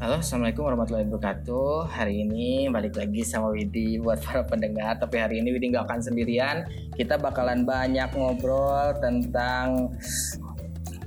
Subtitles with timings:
[0.00, 1.92] Halo, Assalamualaikum warahmatullahi wabarakatuh.
[1.92, 4.96] Hari ini balik lagi sama Widi buat para pendengar.
[4.96, 6.64] Tapi hari ini Widi nggak akan sendirian.
[6.96, 9.92] Kita bakalan banyak ngobrol tentang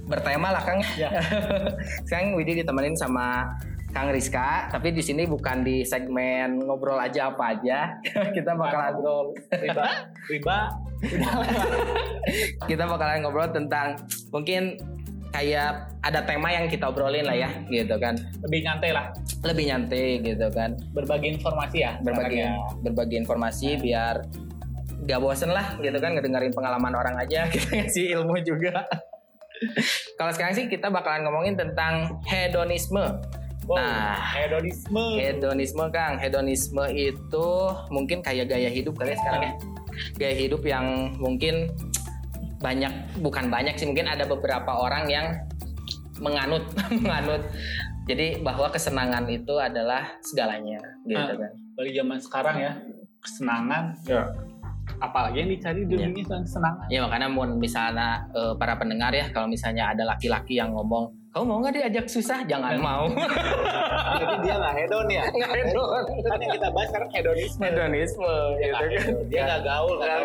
[0.05, 0.85] bertema lah Kang.
[0.93, 1.09] Ya.
[2.05, 3.57] Sekarang Widi ditemenin sama
[3.97, 4.69] Kang Rizka.
[4.69, 7.97] Tapi di sini bukan di segmen ngobrol aja apa aja.
[8.37, 9.33] kita bakalan ngobrol.
[9.57, 9.85] riba
[10.29, 10.57] riba
[12.69, 13.97] kita bakalan ngobrol tentang
[14.29, 14.77] mungkin
[15.33, 15.69] kayak
[15.99, 18.13] ada tema yang kita obrolin lah ya, gitu kan.
[18.39, 19.09] lebih nyantai lah
[19.41, 20.77] Lebih nyantai gitu kan.
[20.93, 22.77] berbagi informasi ya berbagi caranya.
[22.79, 24.15] berbagi informasi biar
[25.03, 28.85] gak bosen lah gitu kan ngedengerin pengalaman orang aja kita ngasih ilmu juga
[30.17, 33.01] kalau sekarang sih kita bakalan ngomongin tentang hedonisme
[33.63, 34.19] Wow, Nah.
[34.35, 37.47] hedonisme hedonisme kang hedonisme itu
[37.87, 39.53] mungkin kayak gaya hidup kali ya sekarang ya
[40.19, 41.71] gaya hidup yang mungkin
[42.63, 45.27] banyak bukan banyak sih mungkin ada beberapa orang yang
[46.17, 46.63] menganut
[47.03, 47.43] menganut.
[48.03, 51.35] Jadi bahwa kesenangan itu adalah segalanya gitu Ah.
[51.37, 51.51] kan.
[51.73, 52.71] dari zaman sekarang ya
[53.17, 54.29] kesenangan Ya.
[54.99, 56.85] apalagi yang dicari di dunia selain kesenangan.
[56.87, 61.43] Ya makanya mau misalnya eh, para pendengar ya kalau misalnya ada laki-laki yang ngomong kamu
[61.43, 62.45] mau nggak diajak susah?
[62.45, 63.09] Jangan mau.
[63.09, 65.23] Jadi dia nggak hedon ya?
[65.25, 67.63] Nggak hedon kan yang kita bahas sekarang hedonisme.
[67.63, 69.29] Hedonisme dia gitu kan.
[69.31, 69.95] dia nggak gaul.
[69.97, 70.21] kan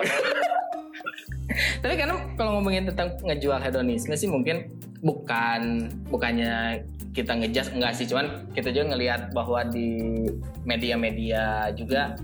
[1.80, 4.68] tapi karena kalau ngomongin tentang ngejual hedonisme sih mungkin
[5.00, 6.84] bukan bukannya
[7.18, 8.06] kita ngejas enggak sih.
[8.06, 9.98] Cuman kita juga ngelihat bahwa di
[10.62, 12.14] media-media juga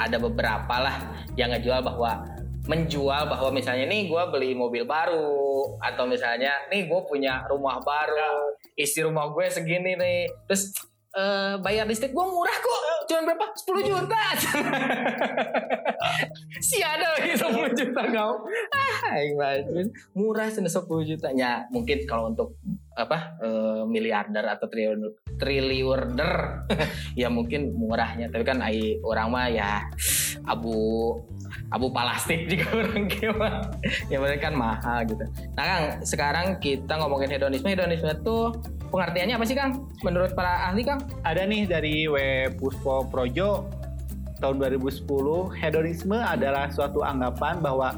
[0.00, 0.96] ada beberapa lah
[1.36, 2.24] yang ngejual bahwa
[2.68, 8.56] menjual bahwa misalnya nih gue beli mobil baru atau misalnya nih gue punya rumah baru
[8.76, 10.26] isi rumah gue segini nih.
[10.50, 10.74] Terus
[11.16, 12.82] eh, bayar listrik gue murah kok.
[13.10, 13.46] Cuman berapa?
[13.54, 14.20] 10 juta.
[16.60, 18.40] Si ada lagi 10 juta kau
[18.72, 19.20] ah
[20.16, 22.56] murah sudah 10 juta ya mungkin kalau untuk
[22.96, 26.32] apa eh, miliarder atau triliun triliuner
[27.20, 28.32] ya mungkin murahnya.
[28.32, 29.84] Tapi kan ai orang mah ya
[30.48, 31.16] abu
[31.70, 33.70] abu plastik juga orang kira
[34.08, 35.24] ya mereka kan mahal gitu.
[35.56, 37.68] Nah kang sekarang kita ngomongin hedonisme.
[37.68, 38.38] Hedonisme itu
[38.90, 39.86] pengertiannya apa sih kang?
[40.02, 41.00] Menurut para ahli kang?
[41.22, 42.16] Ada nih dari W
[42.58, 43.80] Puspo Projo
[44.40, 45.04] tahun 2010
[45.60, 47.92] hedonisme adalah suatu anggapan bahwa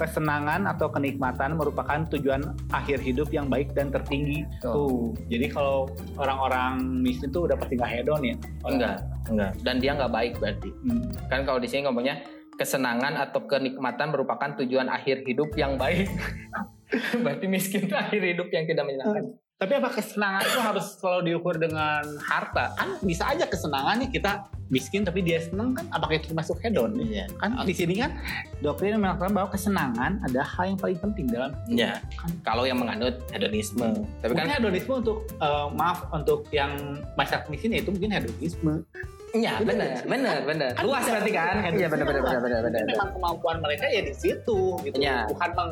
[0.00, 2.40] kesenangan atau kenikmatan merupakan tujuan
[2.72, 4.48] akhir hidup yang baik dan tertinggi.
[4.64, 4.72] Oh.
[4.72, 4.98] tuh.
[5.28, 8.36] Jadi kalau orang-orang miskin tuh udah pasti nggak hedon ya?
[8.64, 8.96] Enggak.
[9.28, 9.52] Enggak.
[9.60, 10.70] Dan dia nggak baik berarti.
[10.88, 11.04] Hmm.
[11.28, 12.24] kan kalau di sini ngomongnya
[12.56, 16.08] kesenangan atau kenikmatan merupakan tujuan akhir hidup yang baik.
[17.24, 21.54] Berarti miskin itu akhir hidup yang tidak menyenangkan tapi apa kesenangan itu harus selalu diukur
[21.54, 22.74] dengan harta?
[22.74, 26.98] Kan bisa aja kesenangannya kita miskin tapi dia seneng kan apakah itu termasuk hedon?
[26.98, 27.30] Iya.
[27.38, 28.18] Kan di sini kan
[28.58, 32.02] doktrin mengatakan bahwa kesenangan ada hal yang paling penting dalam ya
[32.42, 34.02] kalau yang menganut hedonisme.
[34.18, 38.82] Tapi mungkin kan hedonisme untuk eh, maaf untuk yang masyarakat miskin itu mungkin hedonisme
[39.32, 40.70] iya benar benar benar.
[40.72, 41.54] Kan luas berarti kan?
[41.72, 44.96] iya benar benar benar benar memang kemampuan mereka ya di situ gitu.
[44.96, 45.24] Iya.
[45.26, 45.70] bukan meng,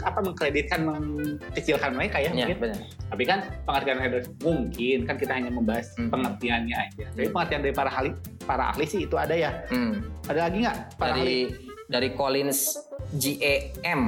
[0.00, 2.58] apa mengkreditkan mengkecilkan mereka ya iya mungkin.
[2.62, 2.78] benar.
[3.08, 6.08] Tapi kan pengertian hedonisme mungkin kan kita hanya membahas Hmm.
[6.08, 7.04] pengertiannya aja.
[7.08, 7.34] Tapi Hmm.
[7.34, 8.10] pengertian dari para ahli
[8.42, 9.50] para ahli sih itu ada ya.
[9.68, 9.98] Hmm.
[10.24, 10.76] ada lagi nggak?
[10.94, 11.20] Para ahli?
[11.20, 11.38] dari
[11.88, 12.60] dari Collins
[13.12, 14.00] GEM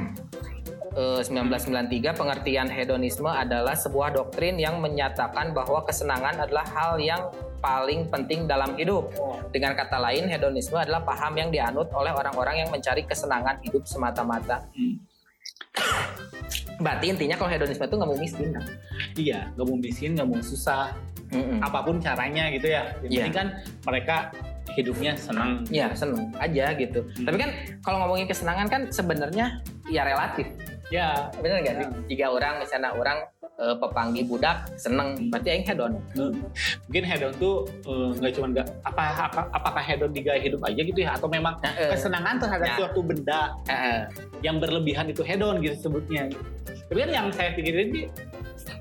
[0.92, 7.30] eh, 1993 pengertian hedonisme adalah sebuah doktrin yang menyatakan bahwa kesenangan adalah hal yang
[7.60, 9.12] paling penting dalam hidup.
[9.53, 14.65] Dengan kata lain, hedonisme adalah paham yang dianut oleh orang-orang yang mencari kesenangan hidup semata-mata.
[14.72, 14.97] Hmm.
[16.81, 18.65] Berarti intinya kalau hedonisme itu nggak mau miskin kan?
[19.15, 20.97] iya nggak mau miskin nggak mau susah
[21.31, 21.60] Mm-mm.
[21.62, 23.19] apa pun caranya gitu ya yang Iya.
[23.22, 23.48] penting kan
[23.87, 24.16] mereka
[24.75, 27.04] hidupnya senang Ya seneng aja gitu.
[27.04, 27.27] Hmm.
[27.28, 27.50] Tapi kan
[27.82, 30.47] kalau ngomongin kesenangan kan sebenarnya ya relatif.
[30.90, 31.86] Ya Bener nggak sih?
[31.86, 31.90] Ya.
[32.06, 33.18] Jika orang misalnya orang
[33.56, 35.92] eh, pepanggi budak seneng, berarti aing hedon.
[36.84, 40.80] mungkin hedon tuh eh, nggak cuma nggak apa, apa apakah hedon di gaya hidup aja
[40.80, 42.76] gitu ya atau memang Nah, eh, kesenangan terhadap Ya.
[42.76, 44.00] suatu benda eh.
[44.40, 46.26] yang berlebihan itu hedon gitu sebutnya
[46.86, 48.04] tapi kan yang saya pikirin sih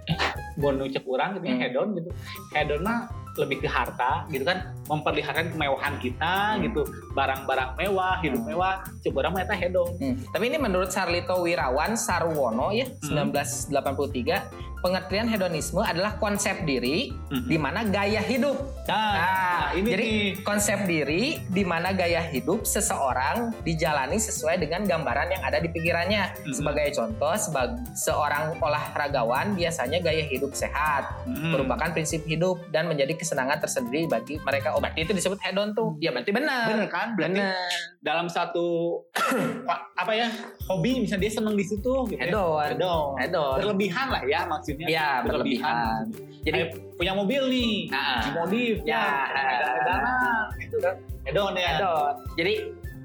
[0.08, 0.18] eh,
[0.56, 1.60] mau nucap orang gitu Hmm.
[1.60, 2.10] hedon gitu
[2.52, 3.00] hedon mah
[3.36, 6.62] lebih ke harta gitu kan memperlihatkan kemewahan kita Hmm.
[6.64, 6.82] gitu
[7.12, 8.50] barang-barang mewah hidup Hmm.
[8.50, 10.16] mewah coba orang mah eta hedon Hmm.
[10.30, 13.30] Tapi ini menurut Sarlito Wirawan Sarwono ya Hmm.
[13.30, 17.46] 1983 pengertian hedonisme adalah konsep diri Mhm.
[17.46, 18.58] di mana gaya hidup.
[18.86, 24.82] nah, Nah, ini jadi nih konsep diri di mana gaya hidup seseorang dijalani sesuai dengan
[24.82, 26.42] gambaran yang ada di pikirannya.
[26.42, 26.54] Mhm.
[26.54, 31.52] Sebagai contoh, sebagai seorang olahragawan biasanya gaya hidup sehat Hmm.
[31.52, 34.72] merupakan prinsip hidup dan menjadi kesenangan tersendiri bagi mereka.
[34.72, 35.94] Oh, berarti itu disebut hedon tuh.
[36.00, 36.66] Ya berarti benar.
[36.70, 37.70] bener kan berarti Benar.
[38.00, 39.00] dalam satu
[40.02, 40.28] apa ya
[40.66, 42.26] hobi misalnya dia seneng di situ gitu ya.
[42.26, 42.66] Hedon.
[42.66, 43.56] hedon Hedon.
[43.60, 46.02] berlebihan lah ya maksudnya maksudnya ya berlebihan.
[46.40, 49.04] jadi Kayak punya mobil nih Nah, dimodif Ya.
[49.28, 49.44] ada
[49.84, 50.16] dana
[50.56, 50.96] gitu kan.
[51.22, 51.70] Hedon ya.
[51.76, 52.14] Hedon.
[52.36, 52.54] jadi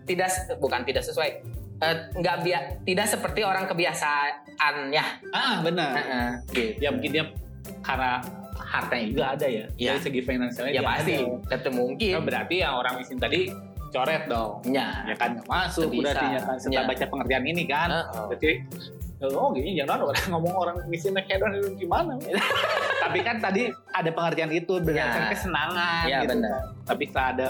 [0.05, 0.29] tidak
[0.59, 1.31] bukan tidak sesuai.
[1.77, 5.05] Eh, nggak bia- tidak seperti orang kebiasaannya.
[5.31, 5.91] Ah benar.
[5.93, 6.81] Heeh, gitu.
[6.81, 7.25] ya mungkin dia
[7.81, 8.23] karena
[8.55, 9.65] hartanya juga ada ya.
[9.75, 9.91] Ya.
[9.91, 11.39] dari segi finansialnya ya pasti ada.
[11.49, 12.13] tetap mungkin.
[12.13, 13.51] Nah, berarti yang orang miskin tadi
[13.91, 14.63] coret dong.
[14.67, 15.03] Ya.
[15.05, 15.91] Ya kan nggak masuk.
[15.91, 16.89] Berarti ya kan setelah Ya.
[16.89, 17.89] baca pengertian ini kan.
[17.91, 18.25] Heeh.
[18.29, 18.51] berarti
[19.23, 22.19] oh gini jangan orang ngomong orang miskin naik hedon itu gimana?
[23.05, 25.31] Tapi kan tadi ada pengertian itu berdasarkan Ya.
[25.31, 26.31] kesenangan ya gitu.
[26.35, 26.59] benar.
[26.85, 27.47] Tapi ada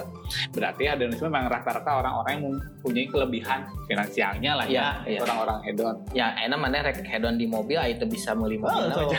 [0.50, 5.20] berarti hedonisme memang rata-rata orang-orang yang mempunyai kelebihan finansialnya lah ya, Ya, ya.
[5.22, 5.94] orang-orang hedon.
[6.10, 8.90] Ya enak mana rek hedon di mobil ah, itu bisa meuli mobil.
[8.90, 9.14] Oh, so.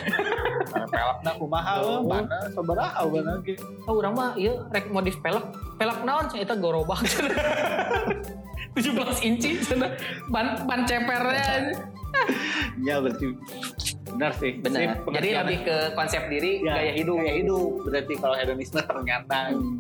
[0.86, 2.04] pelakna kumaha Oh.
[2.04, 3.04] mana sabaraha
[3.42, 3.56] ge
[3.88, 5.44] oh orang mah iya rek modif pelek.
[5.76, 7.26] Pelek naon itu gorobak 17
[9.28, 9.92] inci cenah.
[10.30, 11.74] ban ban cepernya
[12.82, 13.26] ya berarti
[14.06, 14.52] benar sih.
[14.60, 14.80] Benar.
[14.80, 15.42] Jadi pengertiannya.
[15.44, 17.18] lebih ke konsep diri Ya, gaya hidup.
[17.20, 17.70] gaya hidup.
[17.84, 19.40] Berarti kalau hedonisme ternyata.
[19.52, 19.76] Hmm.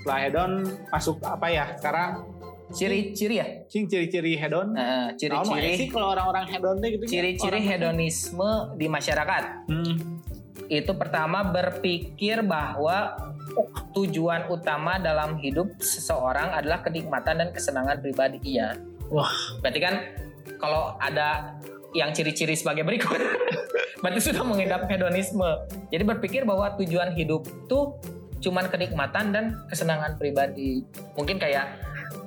[0.00, 0.52] setelah hedon
[0.88, 1.64] masuk apa ya?
[1.76, 2.24] Sekarang
[2.72, 3.46] ciri-ciri ya?
[3.68, 4.72] Cing ciri-ciri hedon.
[4.72, 9.44] Mah ya ciri-ciri sih kalau orang-orang hedon teh gitu ciri-ciri Orang- hedonisme di masyarakat.
[9.68, 9.96] Hmm.
[10.70, 13.18] itu pertama berpikir bahwa
[13.90, 18.38] tujuan utama dalam hidup seseorang adalah kenikmatan dan kesenangan pribadi.
[18.46, 18.78] Iya
[19.10, 19.30] Wah.
[19.58, 19.94] berarti kan
[20.56, 21.58] kalau ada
[21.92, 23.18] yang ciri-ciri sebagai berikut
[24.02, 25.46] berarti sudah mengidap hedonisme
[25.90, 27.98] jadi berpikir bahwa tujuan hidup tuh
[28.40, 31.76] cuman kenikmatan dan kesenangan pribadi mungkin kayak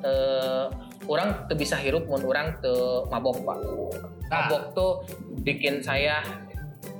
[0.03, 0.68] eh,
[1.09, 3.57] orang tuh bisa hirup mun orang tuh mabok pak
[4.24, 4.50] Nah.
[4.50, 4.91] mabok tuh
[5.45, 6.25] bikin saya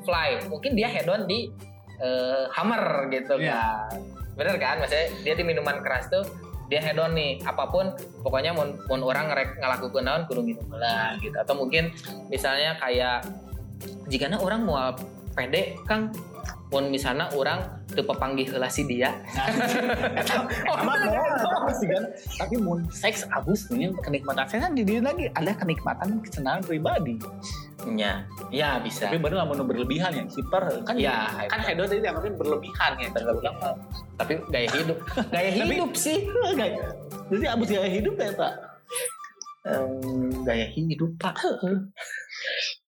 [0.06, 1.50] fly mungkin dia hedon di
[1.98, 3.58] eh, hammer gitu Iya.
[3.90, 3.98] kan
[4.34, 6.26] bener kan maksudnya dia di minuman keras tuh
[6.72, 7.92] dia hedon nih apa pun
[8.24, 11.36] pokoknya mun, mun orang ngerek ngelakukan naon kudu minum lah gitu.
[11.36, 11.92] Atau mungkin
[12.32, 13.28] misalnya kayak
[14.08, 14.96] jika orang mau
[15.34, 16.14] pede kang
[16.74, 19.14] mun misalnya orang tuh pepanggih heula si dia.
[20.66, 22.04] Oh, sama mau sih kan?
[22.42, 24.50] Tapi mun seks abus nih kenikmatan.
[24.50, 27.22] Saya kan di diri lagi ada kenikmatan kesenangan pribadi.
[27.94, 29.06] Ya ya bisa.
[29.12, 32.92] Tapi baru nggak mau berlebihan ya hiper kan Ya, kan hedon tadi yang mungkin berlebihan
[32.98, 33.76] ya Berlebihan.
[34.18, 34.98] tapi gaya hidup.
[35.34, 36.18] Gaya hidup sih.
[37.30, 38.54] Jadi abus gaya hidup ya pak?
[40.44, 41.36] Gaya hidup pak.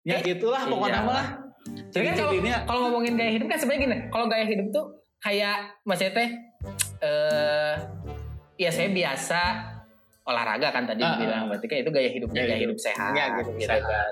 [0.05, 1.17] Ya gitulah pokoknya Iyalah.
[1.21, 2.31] mah Jadi kan kalau,
[2.63, 4.85] kalau ngomongin gaya hidup kan sebenarnya gini, kalau gaya hidup tuh
[5.17, 6.29] kayak maksudnya teh
[7.01, 7.75] eh
[8.55, 9.39] ya saya biasa
[10.23, 12.81] olahraga kan tadi Ah, bilang berarti kan itu gaya hidupnya Gaya gaya hidup, hidup.
[12.83, 13.81] sehat Ya, gitu, gitu sehat.
[13.83, 14.11] kan.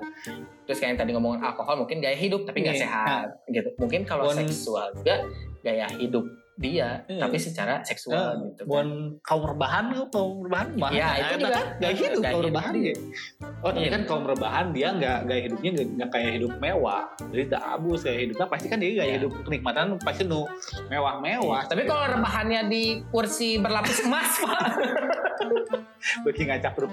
[0.63, 2.83] Terus kayak yang tadi ngomongin alkohol mungkin gaya hidup tapi nggak Iya.
[2.83, 3.69] sehat gitu.
[3.77, 5.25] Mungkin kalau Bon- seksual juga
[5.61, 7.19] gaya hidup dia Iya.
[7.19, 8.67] tapi secara seksual Eh, gitu kan.
[8.69, 8.88] Bukan
[9.19, 11.50] kaum rebahan kaum rebahan mah Ya, itu juga.
[11.50, 12.85] kan hidup Gaya kaum rebahan dia.
[12.85, 12.95] ya
[13.59, 13.91] oh tapi Iya.
[13.91, 18.00] kan kaum rebahan dia nggak gaya hidupnya nggak nggak kayak hidup mewah jadi tak abus
[18.01, 19.15] gaya hidupnya pasti kan dia gaya Ya.
[19.17, 20.45] hidup kenikmatan pasti nu
[20.88, 24.61] mewah mewah Tapi kalau rebahannya di kursi berlapis emas pak
[26.24, 26.91] bagi ngacak grup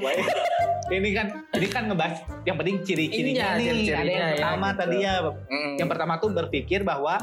[0.90, 4.66] ini kan ini kan ngebahas yang penting ciri-cirinya Iya, nih ciri-cirinya ada yang ya, pertama
[4.66, 4.80] gitu.
[4.80, 5.14] tadi ya
[5.50, 5.74] Mm.
[5.78, 7.14] yang pertama tuh berpikir bahwa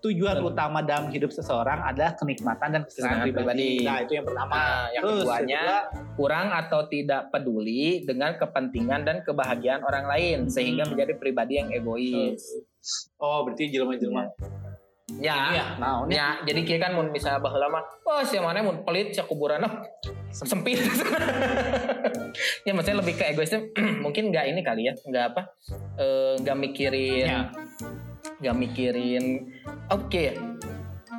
[0.00, 0.50] tujuan Betul.
[0.52, 3.42] utama dalam hidup seseorang adalah kenikmatan dan kesenangan pribadi.
[3.42, 3.70] pribadi.
[3.82, 4.52] Nah, itu yang pertama.
[4.52, 5.78] Nah, yang Terus keduanya kedua,
[6.14, 10.52] kurang atau tidak peduli dengan kepentingan dan kebahagiaan orang lain Hmm.
[10.52, 12.42] sehingga menjadi pribadi yang egois.
[13.18, 14.30] oh berarti jelema-jelema
[15.16, 18.82] Ya, iya, nah, ya, jadi kia kan mun misalnya baheula mah, wah si mana mun
[18.82, 19.86] pelit sia kuburanna
[20.44, 20.76] sempit.
[22.68, 23.64] ya maksudnya lebih ke egoisnya
[24.04, 25.42] mungkin nggak ini kali ya, nggak apa?
[25.96, 27.40] eh, nggak mikirin Ya.
[28.44, 29.24] nggak mikirin
[29.88, 30.34] oke ya.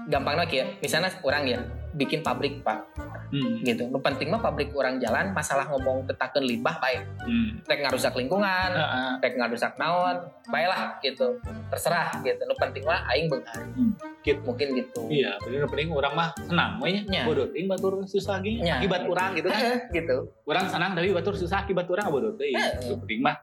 [0.08, 1.60] Gampang lagi ya, misalnya orang ya
[1.98, 2.86] bikin pabrik pak,
[3.28, 3.60] Hmm.
[3.60, 3.90] gitu.
[3.90, 7.02] Nu penting mah pabrik orang jalan, masalah ngomong tetakeun limbah baik.
[7.20, 7.60] Hmm.
[7.66, 9.12] rek ngarusak lingkungan, Heeh.
[9.20, 10.16] rek ngarusak naon,
[10.48, 11.36] baiklah gitu.
[11.68, 12.40] Terserah gitu.
[12.40, 13.58] Nu penting mah aing beungar.
[13.74, 13.92] Hmm.
[14.22, 14.40] Gitu.
[14.40, 15.02] Mungkin gitu.
[15.10, 17.26] Iya, bener penting orang mah senang we Nya.
[17.26, 18.62] Bodoh ting batur susah gini.
[18.62, 18.80] Nya.
[18.80, 19.62] Akibat orang gitu kan.
[19.90, 20.18] Gitu.
[20.44, 22.54] Orang senang tapi batur susah akibat orang bodoh teh.
[22.54, 23.36] Itu penting mah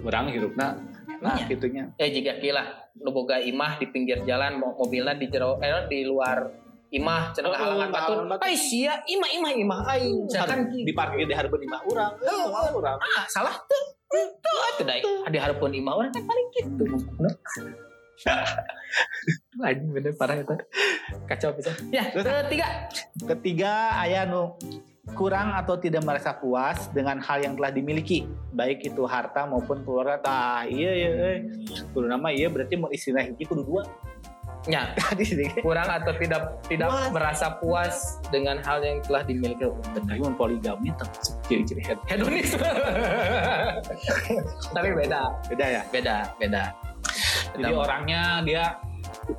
[0.00, 0.76] orang hidupna
[1.20, 1.44] nah Nya.
[1.46, 1.84] gitunya.
[1.96, 2.64] Ya jika kila
[2.94, 6.63] nu boga imah di pinggir jalan mo- mobilnya di jero eh di luar
[6.94, 8.18] imah cenah Oh, halangan batur.
[8.38, 10.30] Ai sia imah imah imah aing.
[10.30, 12.12] Kan di parkir di hareupeun imah urang.
[12.22, 12.46] Heeh.
[12.46, 12.98] Oh, urang.
[12.98, 13.84] ah salah tuh.
[14.14, 14.94] Tuh atuh da
[15.26, 16.84] di harapan imah orang kan paling gitu.
[19.66, 20.54] Anjing bener parah itu.
[21.26, 21.74] Kacau bisa.
[21.90, 22.66] Ya, ketiga.
[23.26, 24.54] Ketiga, aya nu
[25.18, 28.24] kurang atau tidak merasa puas dengan hal yang telah dimiliki,
[28.56, 30.16] baik itu harta maupun keluarga.
[30.22, 31.38] Tah, iya iya, eh.
[31.92, 33.82] kudu nama iya berarti mau istilah hiji kudu dua.
[34.64, 35.44] Ya, sih.
[35.60, 37.12] kurang atau tidak tidak Puas.
[37.12, 37.94] merasa puas
[38.28, 39.60] dengan hal yang telah dimiliki
[39.92, 42.00] Tapi poligami termasuk ciri-ciri head.
[42.06, 42.56] hedonis
[44.74, 46.64] Tapi beda, beda ya beda, beda.
[47.54, 47.76] jadi Beda.
[47.76, 48.64] orangnya dia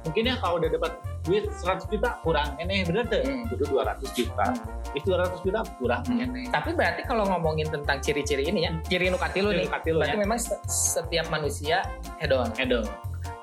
[0.01, 0.91] mungkin ya kalau udah dapat
[1.21, 3.49] duit 100 juta kurang ini bener tuh Hmm.
[3.49, 4.45] itu 200 juta
[4.93, 6.21] itu 200 juta kurang Hmm.
[6.23, 10.21] ini Tapi berarti kalau ngomongin tentang ciri-ciri ini ya, ciri nukatilu nih, Nukatilu berarti ya.
[10.21, 11.81] memang se- setiap manusia
[12.15, 12.49] hedon.
[12.55, 12.85] Edo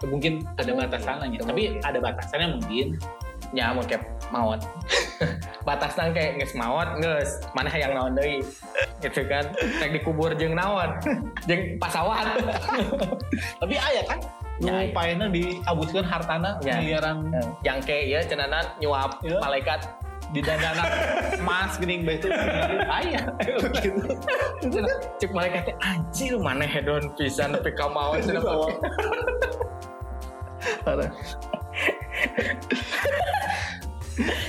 [0.06, 2.98] mungkin ada batasannya tapi ada batasannya mungkin
[3.52, 4.64] Ya mau kayak maut.
[5.68, 8.40] Batasnya kayak nges maut, nges mana yang naon deui.
[9.04, 9.52] Gitu kan.
[9.76, 10.96] Rek dikubur jeung naon.
[11.48, 12.32] jeung pasawan.
[13.60, 14.20] tapi ayah kan
[14.62, 15.26] Ya, nu paena
[16.06, 16.78] hartana Ya.
[16.78, 17.34] miliaran
[17.66, 19.40] yang kayak ya cenana nyuap Ya.
[19.42, 19.80] malaikat
[20.32, 20.84] di dandana
[21.36, 22.32] emas gening bae itu
[22.88, 23.24] ayah
[23.84, 24.00] gitu
[25.20, 28.72] cek malaikatnya anjir mana hedon pisan tapi ka maut cenah pake.
[30.86, 31.10] Parah.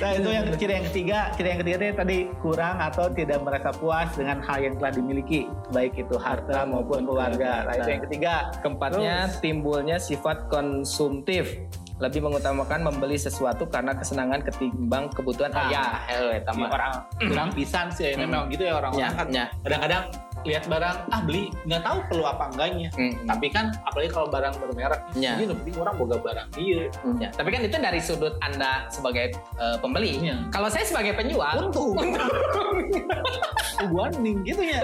[0.03, 3.71] Nah itu yang ciri yang ketiga, ciri yang ketiga itu tadi kurang atau tidak merasa
[3.71, 7.63] puas dengan hal yang telah dimiliki, baik itu harta maupun keluarga.
[7.65, 8.33] Nah itu yang ketiga.
[8.59, 11.55] Keempatnya timbulnya sifat konsumtif
[11.93, 15.67] lebih mengutamakan membeli sesuatu karena kesenangan ketimbang kebutuhan Ah.
[15.67, 18.21] ayah eh Terus, tama orang kurang pisan sih, ini Hmm.
[18.27, 19.27] memang gitu ya orang-orang nya kan.
[19.29, 20.03] nya Kadang-kadang
[20.43, 22.89] lihat barang, ah beli, nggak tahu perlu apa enggaknya.
[22.93, 25.35] Mm, Tapi kan apalagi kalau barang bermerek, Ya.
[25.37, 26.89] ini lebih orang boga barang iya.
[27.03, 27.29] mm, nya.
[27.31, 30.35] tapi kan itu dari sudut anda sebagai eh, pembeli Iya.
[30.49, 31.95] kalau saya sebagai penjual Untung.
[33.91, 34.79] Gua ning gitu ya.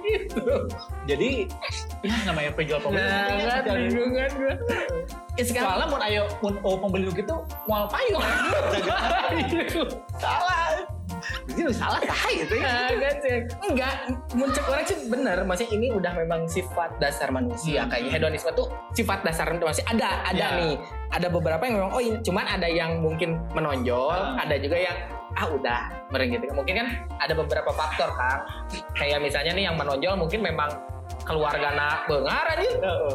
[0.00, 0.46] gitu
[1.04, 1.50] Jadi
[2.00, 3.02] ya namanya penjual pembeli.
[3.02, 4.54] nah mungkin ya, kan bingungan gue
[5.36, 7.34] ya sekarang Soalnya mau ayo mau oh, pembeli gitu
[7.66, 8.24] mau payung.
[10.22, 10.69] salah.
[11.50, 12.62] Jadi lu salah sah gitu ya.
[12.62, 13.42] Nah, kan, Cek.
[13.66, 13.94] enggak
[14.32, 17.90] muncul orang sih bener maksudnya ini udah memang sifat dasar manusia Hmm.
[17.90, 20.56] kayaknya hedonisme tuh sifat dasar manusia ada ada Ya.
[20.56, 20.74] nih
[21.10, 24.38] ada beberapa yang memang oh ini cuman ada yang mungkin menonjol Ah.
[24.38, 24.94] ada juga yang
[25.30, 26.86] ah udah meren gitu mungkin kan
[27.18, 28.46] ada beberapa faktor kan
[28.94, 30.70] kayak misalnya nih yang menonjol mungkin memang
[31.22, 32.66] keluarga na bengar aja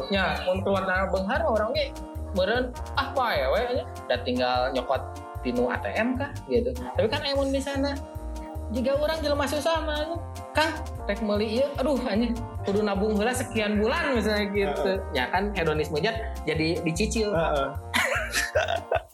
[0.08, 0.24] ya
[0.60, 1.92] keluarga bengar orangnya
[2.32, 3.84] meren ah apa ya we nya.
[4.04, 5.02] udah tinggal nyokot
[5.40, 7.92] tinu ATM kah gitu tapi kan emun di sana
[8.74, 10.18] jika orang jelema susah mah
[10.50, 10.72] kang
[11.06, 11.68] rek meuli ieu?
[11.78, 12.34] Aduh hanya
[12.66, 14.92] kudu nabung heula sekian bulan misalnya gitu.
[15.14, 17.30] Ya kan hedonisme nya jadi dicicil.
[17.30, 17.68] Heeh.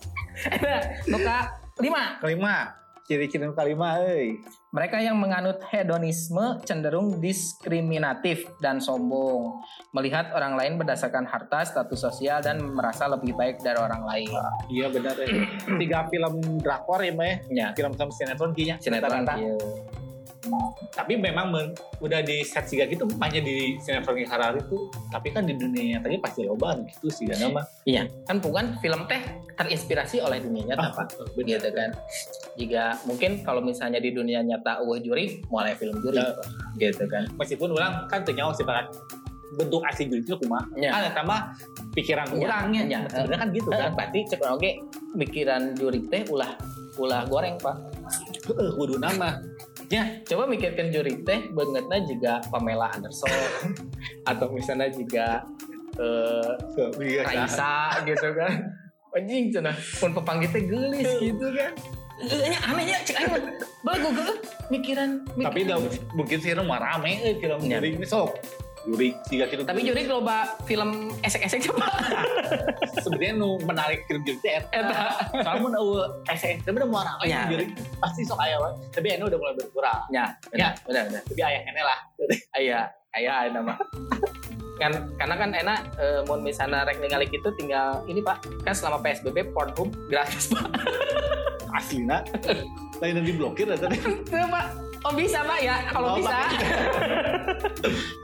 [0.42, 2.18] Nah, nuka lima?
[2.18, 2.74] Kelima,
[3.06, 4.42] ciri-ciri nu kelima euy.
[4.72, 9.60] Mereka yang menganut hedonisme cenderung diskriminatif dan sombong,
[9.92, 14.32] melihat orang lain berdasarkan harta, status sosial, dan merasa lebih baik dari orang lain.
[14.72, 15.28] Iya benar ya.
[15.76, 17.36] Tiga film drakor ya, ya.
[17.52, 18.80] Ya, Film sama sinetron kayaknya.
[18.80, 19.52] sinetron iya.
[20.90, 24.78] Tapi memang men- udah di set siga gitu hanya di sinetron Harari itu.
[25.08, 27.62] Tapi kan di dunia nyatanya pasti loba gitu sih kan nama.
[27.84, 29.22] Iya, kan bukan film teh
[29.52, 31.06] terinspirasi oleh dunia nyata, Pak.
[31.36, 31.90] Gitu kan.
[32.54, 36.18] Jika mungkin kalau misalnya di dunia nyata eueuh juri, mulai film juri.
[36.18, 36.46] Pak.
[36.74, 37.28] gitu kan.
[37.34, 38.90] Meskipun orang kan teu nyawa sih Pak.
[39.52, 40.64] bentuk asli juri itu kumaha.
[40.74, 40.88] Ya.
[40.90, 41.52] Kan eta mah
[41.92, 42.82] pikiran Ya, orangnya.
[42.88, 43.00] ya.
[43.04, 43.92] Sebenarnya kan gitu kan.
[43.92, 44.70] berarti cek oke
[45.14, 46.56] pikiran juri teh ulah
[46.96, 47.76] ulah goreng, Pak.
[48.48, 49.36] Kudu nama.
[49.92, 53.28] Ya, coba mikirkan juri teh bangetnya juga Pamela Anderson
[54.30, 55.44] atau misalnya juga
[56.00, 56.52] eh,
[56.96, 58.72] Iya, Raisa gitu kan.
[59.12, 61.72] Anjing cenah pun pepanggih teh geulis gitu kan.
[62.24, 63.40] Eh, anehnya cek mah.
[63.84, 64.36] Belagu geuh
[64.72, 65.52] mikiran, mikiran.
[65.52, 65.76] Tapi dah,
[66.16, 67.76] mungkin sih mah rame eh, film Ya.
[67.76, 68.32] juri ini sok.
[68.82, 69.62] Juri tiga film.
[69.62, 71.86] tapi juri loba film esek-esek coba.
[73.04, 75.22] sebenarnya nu menarik film juri teh eta.
[75.32, 77.46] Soalnya mun eueuh ese tapi udah mau rame Ya.
[77.46, 78.70] juri pasti sok aya we.
[78.90, 80.02] Tapi anu udah mulai berkurang.
[80.08, 80.74] Ya, Ya.
[80.82, 81.22] benar, benar.
[81.22, 81.98] Tapi aya kene lah.
[82.52, 82.78] Aya,
[83.12, 83.74] aya aya nama.
[84.74, 88.98] kan karena kan enak eh, mau misalnya rek ningali gitu tinggal ini Pak kan selama
[89.00, 90.66] PSBB Pornhub gratis Pak.
[91.72, 92.26] Aslina.
[92.98, 94.00] Lain yang diblokir eta teh.
[94.26, 94.66] Tuh, Pak.
[95.02, 96.30] Oh bisa Pak ya kalau Oh, bisa.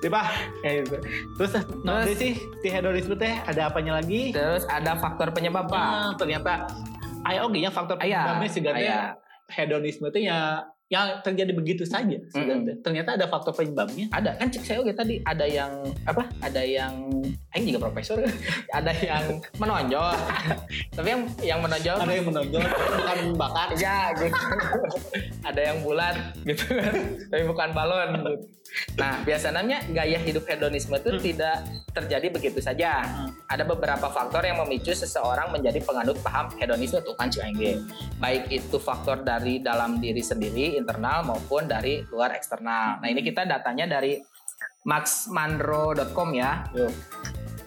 [0.07, 0.27] Pak.
[0.65, 0.97] Ya, gitu.
[1.39, 1.51] Terus
[1.83, 2.33] nah, Terus- sih
[2.63, 4.31] di hedonisme teh ada apanya lagi?
[4.31, 5.79] Terus ada faktor penyebab Pak.
[5.79, 6.67] Ah, ternyata
[7.27, 9.15] aya oge nya faktor penyebabnya sih aya.
[9.49, 12.81] hedonisme teh ya yang terjadi begitu saja sebenarnya.
[12.81, 14.09] Ternyata ada faktor penyebabnya.
[14.09, 16.25] Ada kan cek saya oke tadi ada yang apa?
[16.41, 16.95] Ada yang
[17.49, 18.21] Aing juga profesor.
[18.79, 20.13] ada yang menonjol.
[20.97, 23.69] Tapi yang yang menonjol Ada yang menonjol bukan bakat.
[23.81, 24.37] ya gitu.
[25.49, 26.95] ada yang bulat gitu kan.
[27.33, 28.33] Tapi bukan balon gitu.
[29.01, 31.25] Nah, biasanya gaya hidup hedonisme itu Hmm.
[31.25, 31.57] tidak
[31.97, 33.01] terjadi begitu saja.
[33.01, 33.33] Hmm.
[33.49, 37.81] Ada beberapa faktor yang memicu seseorang menjadi penganut paham hedonisme tuh kan Ciange.
[38.21, 43.01] Baik itu faktor dari dalam diri sendiri internal maupun dari luar eksternal.
[43.01, 44.21] Nah, ini kita datanya dari
[44.87, 46.65] maxmanro.com ya.
[46.73, 46.93] Yuk.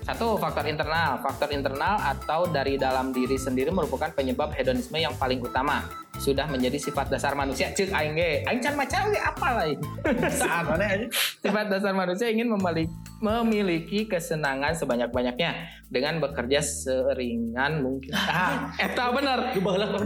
[0.01, 1.21] Satu, faktor internal.
[1.21, 5.85] Faktor internal atau dari dalam diri sendiri merupakan penyebab hedonisme yang paling utama.
[6.21, 9.77] sudah menjadi sifat dasar manusia cek aing ge aing can maca we apa lain
[11.41, 19.57] sifat dasar manusia ingin memiliki, memiliki kesenangan sebanyak-banyaknya dengan bekerja seringan mungkin ah eta bener
[19.57, 20.05] Lu baheula kan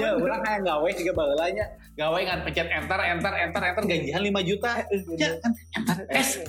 [0.00, 1.64] Ya, orang kayak gawe juga baheulanya.
[1.92, 4.70] Gawe kan pencet enter enter enter enter gajian 5 juta.
[5.14, 6.40] Ya kan enter es.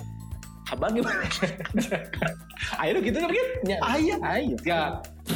[0.67, 1.27] Abang gimana?
[2.79, 3.47] Ayo gitu kan kan?
[3.61, 3.77] Ya.
[3.83, 4.15] Ayo.
[4.21, 4.81] ayo Ya,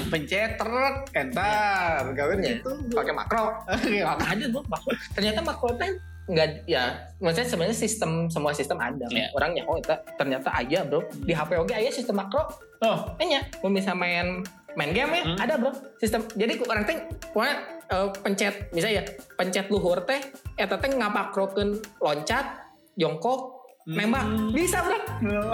[0.08, 2.02] pencet teret, enter.
[2.10, 2.56] Gawe Ya.
[2.56, 2.72] gitu.
[2.90, 3.52] Pakai makro.
[3.84, 4.92] Iya, ada tuh makro.
[5.12, 5.92] ternyata makro teh
[6.26, 6.90] nggak ya
[7.22, 9.30] maksudnya sebenarnya sistem semua sistem ada Iya.
[9.32, 12.50] orangnya oh itu ternyata aja bro di HP oke aja sistem makro
[12.82, 14.42] Oh, Enya, mau bisa main
[14.76, 15.38] main game ya, Hmm.
[15.40, 15.72] ada bro.
[15.96, 16.28] Sistem.
[16.32, 16.98] Jadi orang teh,
[17.30, 17.56] pokoknya
[17.86, 19.04] eh, pencet, misalnya ya,
[19.34, 20.20] pencet luhur teh,
[20.56, 22.46] eta teh ngapakrokeun loncat,
[22.94, 23.56] jongkok,
[23.86, 24.50] nembak, Hmm.
[24.50, 25.00] bisa bro.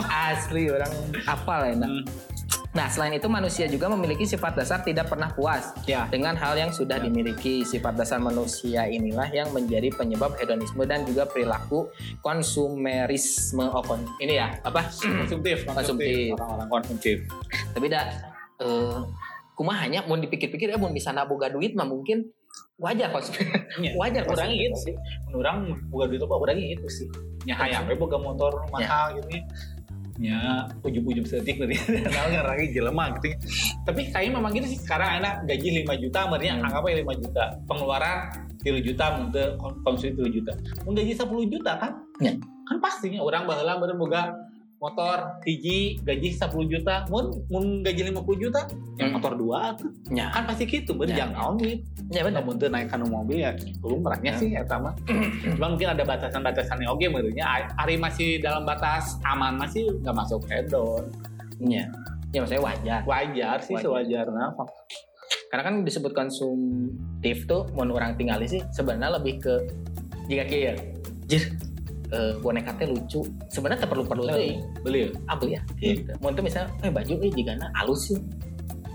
[0.28, 0.92] Asli orang
[1.24, 1.75] apal ya.
[1.78, 2.04] Hmm.
[2.72, 6.08] Nah selain itu manusia juga memiliki sifat dasar tidak pernah puas Ya.
[6.08, 7.04] dengan hal yang sudah Ya.
[7.04, 7.68] dimiliki.
[7.68, 11.92] Sifat dasar manusia inilah yang menjadi penyebab hedonisme dan juga perilaku
[12.24, 13.68] konsumerisme.
[13.68, 14.88] Oh, kon- ini ya apa?
[14.88, 16.32] konsumtif, Konsumtif.
[16.34, 17.18] Orang-orang konsumtif.
[17.72, 18.08] tapi dah
[18.62, 19.00] eh
[19.58, 22.25] kumahanya mau dipikir-pikir ya mau bisa naboga duit mah mungkin
[22.82, 23.30] wajar kok
[23.77, 23.94] Iya.
[24.01, 24.58] wajar konsumtif.
[24.58, 24.96] gitu sih.
[25.34, 27.08] Orang bukan duit apa orang itu sih.
[27.46, 29.44] Ya hayang we boga motor mahal gitu ya.
[30.22, 30.38] Ya,
[30.86, 31.74] ujung-ujung setik dari
[32.06, 33.34] kenal lagi jelema gitu.
[33.34, 33.38] ya.
[33.89, 36.65] Tapi kayaknya memang gitu sih sekarang anak gaji 5 juta, akhirnya Hmm.
[36.70, 37.44] anggap aja 5 juta.
[37.65, 38.18] Pengeluaran
[38.62, 39.50] 3 juta, untuk
[39.82, 40.51] konsumsi 3 juta.
[40.86, 41.91] Mau gaji 10 juta kan?
[42.22, 42.38] Ya.
[42.70, 44.30] Kan pastinya orang baheula bener boga
[44.82, 47.06] motor hiji gaji 10 juta.
[47.08, 48.66] Mun mun gaji 50 juta?
[48.98, 49.16] Yang Hmm.
[49.16, 49.78] motor dua.
[49.78, 50.34] Tuh ya.
[50.34, 51.14] Kan pasti gitu bener.
[51.14, 54.92] Ya, jangan duit ya benar tuh naik kanu mobil ya belum merahnya sih ya sama.
[55.56, 57.46] Cuma mungkin ada batasan-batasannya oke menurutnya.
[57.78, 61.06] Ari masih dalam batas aman masih nggak masuk hedon
[61.62, 61.86] ya.
[62.34, 63.00] Ya maksudnya wajar.
[63.06, 63.86] Wajar sih Wajar.
[63.86, 64.46] sewajarnya.
[65.52, 69.54] Karena kan disebut konsumtif tuh mau orang tinggali sih sebenarnya lebih ke
[70.26, 70.74] jika kia
[71.28, 71.44] jir
[72.12, 73.24] eh, boneka teh lucu.
[73.50, 75.10] Sebenarnya perlu perlu teh beli ya?
[75.27, 75.62] Ah beli ya.
[75.80, 76.12] Gitu.
[76.20, 78.20] Mau tuh misalnya eh baju eh jika halus sih.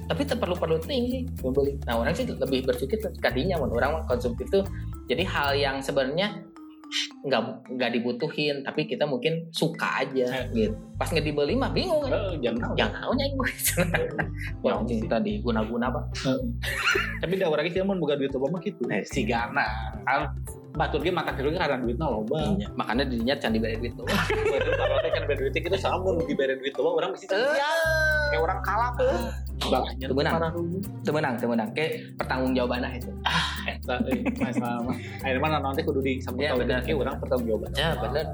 [0.07, 1.75] Tapi perlu perlu ting sih mau beli.
[1.83, 4.63] Nah orang sih lebih berpikir kadinya mau orang konsumtif tuh
[5.11, 6.47] jadi hal yang sebenarnya
[7.27, 10.79] nggak nggak dibutuhin tapi kita mungkin suka aja gitu.
[10.95, 12.07] Pas nggak dibeli mah bingung.
[12.07, 13.85] Kan Eh, jangan jangan tahu nya gue Ya,
[14.63, 15.03] Wah, sih.
[15.11, 16.05] tadi guna-guna pak.
[17.19, 18.87] Tapi dah orang sih mau buka duit apa mah gitu.
[18.87, 19.67] Eh, si Gana
[20.77, 24.73] batur ge makan terus karena duitnya loba Iya, makanya dirinya can diberi duit tuh Batur
[24.77, 28.91] kalau kan beri duit kita sama mun diberi duit loba orang mesti kayak orang kalah
[28.95, 29.17] tuh.
[29.57, 30.35] Balanya Itu menang.
[30.37, 30.77] parah dulu.
[30.79, 31.69] Itu menang itu menang.
[31.73, 33.11] Kayak pertanggung jawabannya itu.
[33.65, 34.97] Eta, eh, masalah mah.
[35.41, 36.81] Mana nanti kudu disambut Ya, tahu benar.
[36.85, 37.71] kayak orang pertanggung jawaban.
[37.73, 38.25] ya bener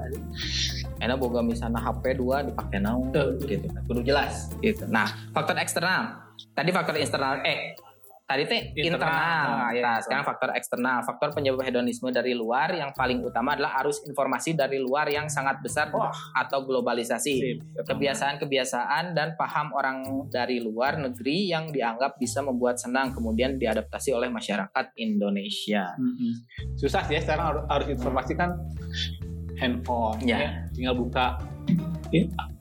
[0.99, 3.07] enak boga misalnya HP 2 dipakai naon
[3.43, 3.67] gitu.
[3.87, 4.83] Kudu jelas gitu.
[4.87, 6.19] Nah faktor eksternal.
[6.51, 7.77] Tadi faktor eksternal eh
[8.33, 8.89] tadi teh Internal.
[8.97, 10.01] internal, Ah, iya, nah internal.
[10.01, 14.77] sekarang faktor eksternal faktor penyebab hedonisme dari luar yang paling utama adalah arus informasi dari
[14.77, 16.09] luar yang sangat besar Wah.
[16.33, 23.55] atau globalisasi kebiasaan-kebiasaan dan paham orang dari luar negeri yang dianggap bisa membuat senang kemudian
[23.55, 26.33] diadaptasi oleh masyarakat Indonesia Mm-mm.
[26.73, 28.57] Susah sih ya sekarang harus, harus informasi kan
[29.55, 30.37] handphone Ya.
[30.39, 30.49] ya.
[30.71, 31.37] tinggal buka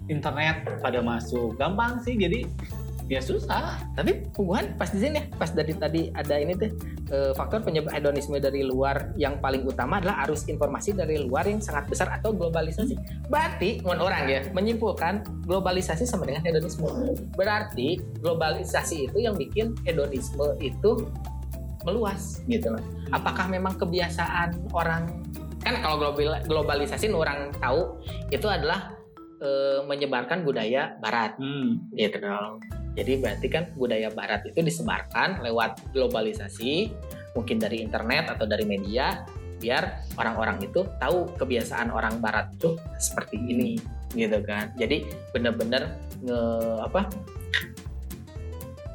[0.06, 2.44] internet pada masuk gampang sih jadi
[3.12, 6.72] ya susah Tapi hubungan pas di sini ya, pas dari tadi ada ini tuh
[7.12, 11.60] eh, faktor penyebab hedonisme dari luar yang paling utama adalah arus informasi dari luar yang
[11.60, 12.96] sangat besar atau globalisasi.
[13.28, 16.88] Berarti mun orang ya menyimpulkan globalisasi sama dengan hedonisme.
[17.36, 21.04] Berarti globalisasi itu yang bikin hedonisme itu
[21.84, 22.82] meluas gitu loh.
[23.12, 25.20] Apakah memang kebiasaan orang
[25.62, 28.00] kan kalau global, globalisasi orang tahu
[28.32, 28.96] itu adalah
[29.44, 31.92] eh, menyebarkan budaya barat hmm.
[31.92, 32.56] gitu dong.
[32.92, 36.92] Jadi berarti kan budaya barat itu disebarkan lewat globalisasi,
[37.32, 39.24] mungkin dari internet atau dari media,
[39.56, 43.80] biar orang-orang itu tahu kebiasaan orang barat itu seperti ini,
[44.12, 44.76] gitu kan.
[44.76, 46.40] Jadi bener-bener nge
[46.84, 47.08] apa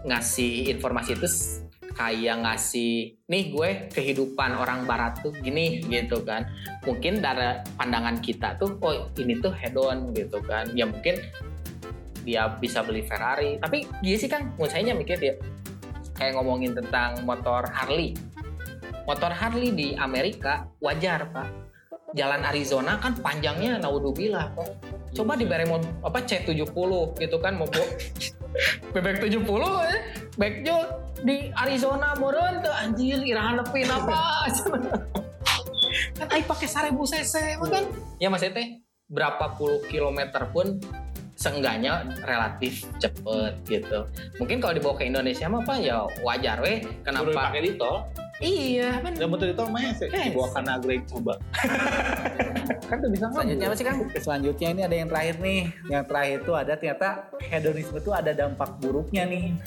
[0.07, 1.27] ngasih informasi itu
[1.97, 6.45] kayak ngasih nih gue kehidupan orang barat tuh gini gitu kan
[6.85, 11.17] mungkin dari pandangan kita tuh oh ini tuh hedon gitu kan ya mungkin
[12.27, 13.55] dia bisa beli Ferrari.
[13.63, 15.39] Tapi dia sih kan menurut saya mikir dia
[16.19, 18.11] kayak ngomongin tentang motor Harley.
[19.07, 21.47] Motor Harley di Amerika wajar pak.
[22.11, 24.51] Jalan Arizona kan panjangnya naudzubillah.
[24.51, 27.69] Pak coba di Beremon apa C70 gitu kan mau
[28.91, 29.33] bebek 70
[29.87, 29.99] eh
[30.35, 30.77] backjo
[31.25, 34.19] di Arizona meureun tuh anjir irahan nepi apa
[36.17, 37.83] kan ai pakai 1000 cc kan
[38.21, 38.67] ya maksudnya teh
[39.07, 40.77] berapa puluh kilometer pun
[41.37, 44.09] seenggaknya relatif cepet gitu
[44.41, 48.01] mungkin kalau dibawa ke Indonesia mah apa ya wajar weh kenapa pakai di tol
[48.37, 49.33] Iya, Dan benar.
[49.33, 50.29] betul itu namanya sih Yes.
[50.29, 51.33] dibawa karena Greg coba.
[52.89, 53.33] kan tuh bisa ngambil.
[53.33, 53.99] Selanjutnya apa sih, Kang?
[54.13, 55.61] Selanjutnya ini ada yang terakhir nih.
[55.89, 57.07] Yang terakhir itu ada ternyata
[57.41, 59.57] hedonisme itu ada dampak buruknya nih.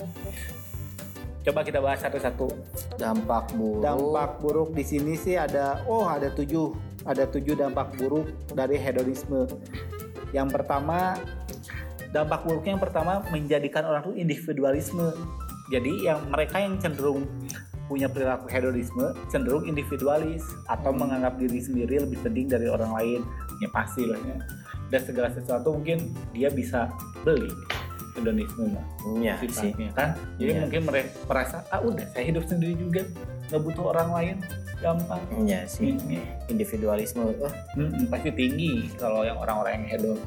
[1.43, 2.47] Coba kita bahas satu-satu.
[2.95, 3.83] Dampak buruk.
[3.83, 6.71] Dampak buruk di sini sih ada oh ada tujuh
[7.03, 9.51] ada tujuh dampak buruk dari hedonisme.
[10.31, 11.19] Yang pertama
[12.11, 15.15] dampak buruknya yang pertama menjadikan orang tuh individualisme.
[15.71, 17.27] Jadi yang mereka yang cenderung
[17.87, 23.21] punya perilaku hedonisme cenderung individualis atau menganggap diri sendiri lebih penting dari orang lain.
[23.59, 24.37] Ya pasti lah ya.
[24.91, 26.91] Dan segala sesuatu mungkin dia bisa
[27.23, 27.51] beli
[28.19, 28.85] hedonisme lah
[29.23, 29.71] Iya sih.
[29.95, 30.61] kan jadi Iya.
[30.67, 33.07] mungkin mereka merasa ah udah saya hidup sendiri juga
[33.51, 34.37] nggak butuh orang lain
[34.83, 35.95] gampang Iya sih.
[35.95, 36.19] Mm,
[36.51, 37.23] Individualisme.
[37.23, 40.19] Oh, mm, pasti tinggi kalau yang orang-orang yang hedon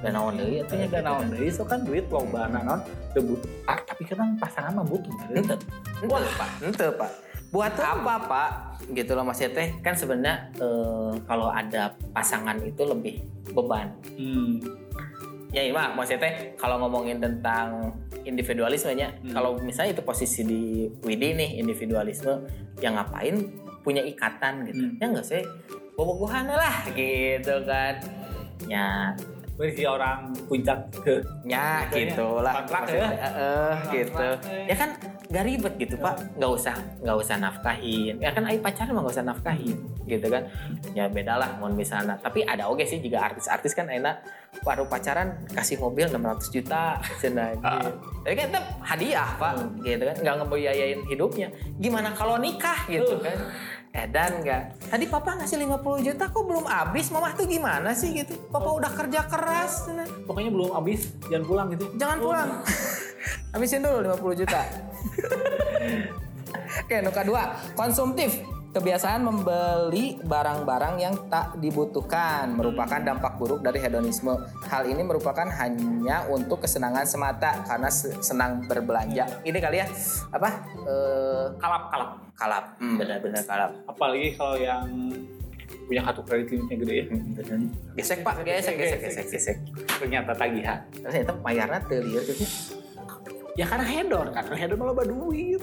[0.00, 2.80] dan naon deui artinya dan naon deui so kan duit loba naon
[3.12, 5.54] teu butuh ah tapi kadang pasangan mah butuh Ente,
[6.00, 7.10] ente pak, ente pak.
[7.50, 8.50] Buat apa pak?
[8.94, 13.90] Gitu loh mas teh kan sebenarnya eh, kalau ada pasangan itu lebih beban.
[14.14, 14.62] hmm.
[15.50, 17.90] Ya iya mas teh kalau ngomongin tentang
[18.22, 19.34] individualismenya, Hmm.
[19.34, 20.62] kalau misalnya itu posisi di
[21.02, 22.46] Widi nih individualisme,
[22.78, 23.50] yang ngapain
[23.82, 24.86] punya ikatan gitu?
[24.86, 25.00] Hmm.
[25.02, 25.42] Ya enggak sih,
[25.98, 27.98] bobogohan lah gitu kan.
[28.68, 29.16] Ya,
[29.60, 32.64] berisi orang puncak ke ya gitu lah.
[32.64, 33.08] kontrak ya?
[33.12, 34.16] eh, gitu.
[34.16, 34.90] Kontrak, Ya kan
[35.28, 38.16] gak ribet gitu pak, nggak usah nggak usah nafkahin.
[38.16, 39.76] Ya kan ayo pacaran mah nggak usah nafkahin,
[40.08, 40.48] gitu kan?
[40.96, 42.16] Ya beda lah, mohon misalnya.
[42.16, 44.24] Tapi ada oke sih juga artis-artis kan enak
[44.64, 47.88] baru pacaran kasih mobil 600 juta, cina gitu.
[48.24, 49.52] Tapi kan itu hadiah pak,
[49.84, 50.16] gitu kan?
[50.24, 51.48] Nggak ngebiayain hidupnya.
[51.76, 53.36] Gimana kalau nikah gitu kan?
[53.90, 54.62] Edan nggak?
[54.86, 57.10] Tadi papa ngasih 50 juta kok belum habis?
[57.10, 58.38] Mama tuh gimana sih gitu?
[58.46, 59.90] Papa udah kerja keras.
[60.30, 62.48] pokoknya belum habis jangan pulang gitu Jangan pulang.
[63.52, 64.60] Habisin dulu 50 juta.
[66.86, 67.42] Oke, nuka dua,
[67.74, 68.59] konsumtif.
[68.70, 74.30] Kebiasaan membeli barang-barang yang tak dibutuhkan merupakan dampak buruk dari hedonisme.
[74.62, 79.26] Hal ini merupakan hanya untuk kesenangan semata karena se- senang berbelanja.
[79.42, 79.90] Ini kali ya
[80.30, 80.48] apa?
[80.86, 82.64] Eh, kalap kalap kalap.
[82.78, 83.70] Hmm, benar-benar kalap.
[83.84, 84.86] apalagi kalau yang
[85.90, 87.04] punya kartu kredit limitnya gede ya
[87.98, 89.56] Gesek pak, gesek, gesek, gesek, gesek.
[89.98, 92.32] ternyata tagihan Ternyata bayarnya gitu.
[93.58, 95.58] ya karena hedon kan hedon malah duit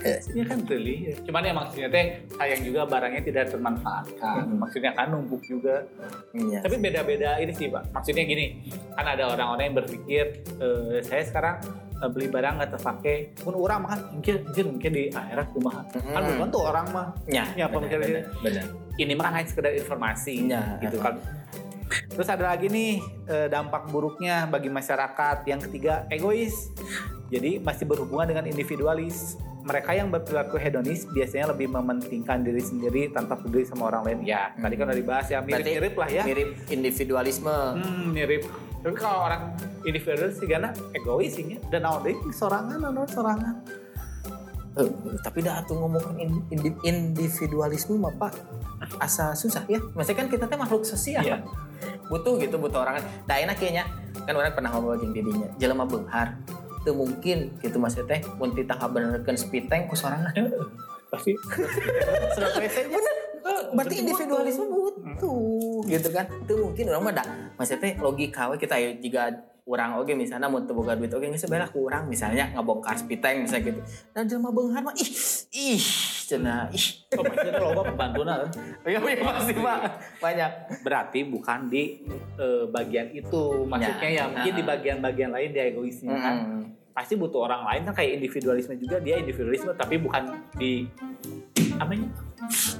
[0.00, 1.12] Eh, Ya kan teli.
[1.22, 4.48] Cuman ya maksudnya teh sayang juga barangnya tidak termanfaatkan.
[4.48, 4.58] Hmm.
[4.58, 5.84] Maksudnya kan numpuk juga.
[6.32, 6.64] Iya.
[6.64, 7.92] Tapi beda-beda ini sih pak.
[7.92, 10.24] Maksudnya gini, kan ada orang-orang yang berpikir
[10.56, 11.56] eh, saya sekarang
[11.96, 13.16] eh, beli barang nggak terpakai.
[13.36, 15.82] Pun orang mah kan mungkin mungkin mungkin di akhirat kumaha.
[15.90, 16.12] Mm-mm.
[16.12, 17.06] Kan belum tentu orang mah.
[17.28, 18.08] Ya, Ya, pemikiran
[18.40, 18.66] benar.
[18.96, 20.76] Ini mah hanya sekedar informasi Ya.
[20.80, 21.16] gitu kan.
[21.90, 25.42] Terus ada lagi nih eh, dampak buruknya bagi masyarakat.
[25.46, 26.70] Yang ketiga egois.
[27.30, 29.38] Jadi masih berhubungan dengan individualis.
[29.60, 34.18] Mereka yang berperilaku hedonis biasanya lebih mementingkan diri sendiri tanpa peduli sama orang lain.
[34.24, 36.22] Ya, tadi kan udah dibahas ya, mirip-mirip lah ya.
[36.24, 37.56] Mirip individualisme.
[37.76, 38.48] Hmm, mirip.
[38.80, 39.52] Tapi kalau orang
[39.84, 41.58] individualis sih karena egois sih ya.
[41.68, 43.54] Dan nowadays sorangan, sorangan.
[44.80, 44.88] Eh,
[45.20, 48.38] tapi dah tuh ngomongin in- indi- individualisme mah pak
[48.96, 49.76] asa susah ya.
[49.92, 51.20] Maksudnya kan kita teh makhluk sosial.
[51.20, 51.44] Iya.
[52.10, 52.98] Butuh gitu, butuh orang.
[53.24, 53.86] Dah enak kayaknya.
[54.26, 55.46] Kan orang pernah ngobrol jeung didinya.
[55.62, 56.34] Jelema beunghar.
[56.82, 60.34] Teu mungkin gitu maksudnya teh mun titah ngabenerkeun speed tank ku sorangan.
[61.08, 61.38] Pasti.
[62.34, 62.50] Sudah
[62.90, 63.14] Bener.
[63.70, 66.26] Berarti individualisme butuh gitu kan.
[66.26, 67.24] Itu mungkin orang mah da.
[67.54, 69.30] Maksudnya teh logika we kita ya jika
[69.70, 73.70] orang oke misalnya mau boga duit oke geus belah kurang misalnya ngabongkar speed tank misalnya
[73.70, 73.80] gitu.
[74.10, 75.10] Dan jelema beunghar mah ih
[75.54, 75.84] ih
[76.30, 76.86] cenah ih.
[77.18, 78.50] Oh, pasti itu loba pembantuna kan.
[78.86, 79.78] Iya iya pasti Pak.
[80.22, 80.50] Banyak.
[80.86, 81.82] Berarti bukan di
[82.38, 83.66] eh, bagian itu.
[83.66, 86.34] Maksudnya Ya, ya, mungkin di bagian-bagian lain dia egoisnya kan.
[86.38, 86.64] Hmm.
[86.94, 90.86] Pasti butuh orang lain kan kayak individualisme juga dia individualisme tapi bukan di
[91.78, 91.92] apa?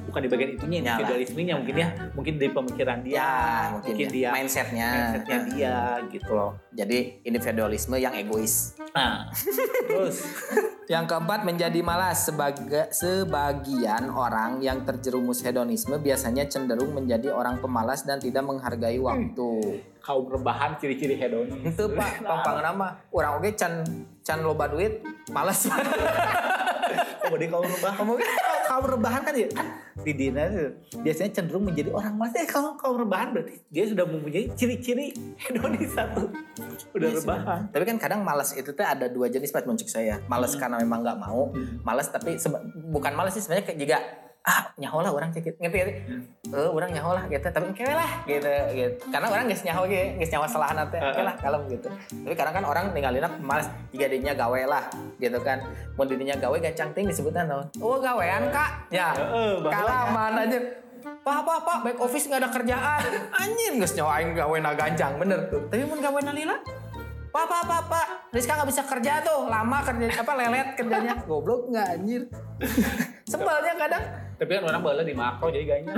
[0.01, 3.31] Bukan di bagian itunya individualismenya mungkin ya, mungkin di pemikiran dia, Ya,
[3.71, 4.09] mungkin, ya.
[4.09, 4.89] dia mindsetnya.
[4.91, 5.75] mindsetnya dia
[6.09, 6.51] gitu loh.
[6.71, 8.73] Jadi individualisme yang egois.
[8.91, 9.29] Nah,
[9.87, 10.25] terus
[10.85, 18.03] Yang keempat menjadi malas sebagai sebagian orang yang terjerumus hedonisme biasanya cenderung menjadi orang pemalas
[18.03, 19.79] dan tidak menghargai waktu.
[20.01, 21.61] kaum rebahan ciri-ciri hedonis.
[21.63, 22.97] Itu Pak, pampang nama.
[23.07, 23.85] Orang oke can
[24.19, 25.69] can loba duit, malas.
[27.23, 27.95] Oh, di kaum rebahan.
[27.95, 28.27] Ngomongnya
[28.71, 29.51] kaum rebahan kan ya?
[29.51, 29.67] Kan
[30.01, 30.71] di Dina itu
[31.03, 35.91] biasanya cenderung menjadi orang malas eh kalau kaum rebahan berarti dia sudah mempunyai ciri-ciri hedonis
[35.91, 36.31] satu
[36.95, 37.61] udah Iya, rebahan.
[37.75, 40.23] Tapi kan kadang malas itu tuh ada dua jenis Pak muncul saya.
[40.31, 41.51] Malas karena memang nggak mau,
[41.83, 42.39] malas tapi
[42.87, 43.97] bukan malas sih sebenarnya kayak juga
[44.41, 45.93] ah nyaho lah orang cekit ngerti ngerti
[46.49, 47.45] eh orang nyaho lah gitu.
[47.45, 49.03] Tapi kewe lah gitu gitu.
[49.13, 51.89] Karena orang geus nyaho ge geus nyaho salah nanti oke lah kalem gitu.
[52.25, 54.83] Tapi kadang kan orang ninggalin malas jika dirinya gawe lah
[55.21, 55.61] gitu kan.
[55.93, 58.89] Mau dirinya gawe gancang ting disebutnya naon oh gawean kak.
[58.89, 59.13] Ya
[60.11, 60.59] mana aja.
[61.01, 63.01] Pak, pak, pak, back office nggak ada kerjaan.
[63.33, 65.49] Anjir, nggak nyawa aing gawe na gancang, bener.
[65.49, 65.61] Tuh.
[65.69, 66.57] Tapi mun gawe na lila,
[67.31, 71.71] Pak, pak, pak, pak, Rizka nggak bisa kerja tuh, lama kerja apa lelet kerjanya, goblok
[71.71, 72.27] nggak anjir.
[73.31, 74.03] Sebelnya kadang,
[74.41, 75.93] Tapi kan orang bala di makro jadi gayanya.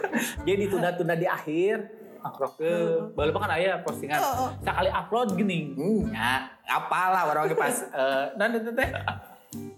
[0.44, 1.76] jadi ditunda-tunda di akhir.
[2.20, 2.72] Makro ke.
[3.16, 4.20] Bala mah kan aya postingan.
[4.20, 4.50] Oh, oh.
[4.60, 5.72] Sekali upload gini.
[5.72, 7.72] hmm, ya, apalah orang lagi pas,
[8.04, 8.88] eh, dan itu teh,